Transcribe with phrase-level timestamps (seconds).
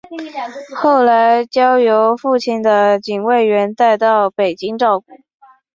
[0.77, 5.05] 后来交由父亲的警卫员带到北京照顾。